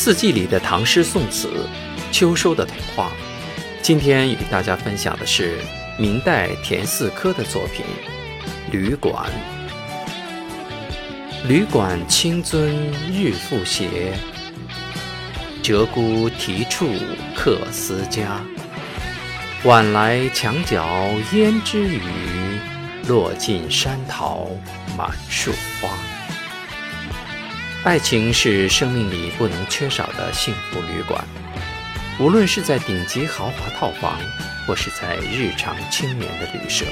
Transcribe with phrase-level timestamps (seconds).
[0.00, 1.50] 四季里的唐诗宋词，
[2.12, 3.10] 秋收的童话。
[3.82, 5.58] 今天与大家分享的是
[5.98, 7.84] 明代田四科的作品
[8.70, 9.26] 《旅馆》。
[11.48, 14.16] 旅馆清尊日复斜，
[15.64, 16.88] 鹧鸪啼处
[17.34, 18.40] 客思家。
[19.64, 22.00] 晚来墙角胭脂雨，
[23.08, 24.48] 落尽山桃
[24.96, 25.50] 满树
[25.82, 25.88] 花。
[27.84, 31.24] 爱情是生命里不能缺少的幸福旅馆，
[32.18, 34.18] 无论是在顶级豪华套房，
[34.66, 36.84] 或是在日常青年的旅舍。